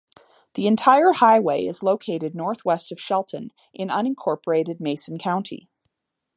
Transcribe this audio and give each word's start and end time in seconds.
The 0.55 0.65
entire 0.65 1.11
highway 1.11 1.63
is 1.67 1.83
located 1.83 2.33
northwest 2.33 2.91
of 2.91 2.99
Shelton 2.99 3.51
in 3.71 3.89
unincorporated 3.89 4.79
Mason 4.79 5.19
County. 5.19 5.69